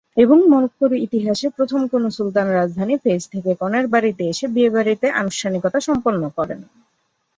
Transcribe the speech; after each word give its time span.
এবং 0.17 0.37
মরক্কোর 0.49 0.91
ইতিহাসে 0.97 1.47
প্রথম 1.49 1.81
কোনো 1.87 2.07
সুলতান 2.09 2.47
রাজধানী 2.51 2.95
ফেজ 2.97 3.21
থেকে 3.27 3.51
কনের 3.55 3.85
বাড়িতে 3.87 4.23
এসে 4.27 4.45
বিয়ে 4.47 4.71
বিয়ের 4.75 5.07
আনুষ্ঠানিকতা 5.13 5.79
সম্পন্ন 5.79 6.21
করেন। 6.29 6.59